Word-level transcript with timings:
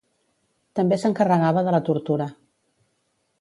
També 0.79 0.97
s'encarregava 1.03 1.65
de 1.69 1.75
la 1.77 1.83
tortura. 1.91 2.29